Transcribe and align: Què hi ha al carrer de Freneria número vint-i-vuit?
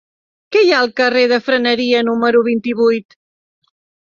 Què 0.55 0.61
hi 0.67 0.71
ha 0.71 0.79
al 0.85 0.87
carrer 1.01 1.25
de 1.33 1.39
Freneria 1.49 2.01
número 2.09 2.43
vint-i-vuit? 2.49 3.17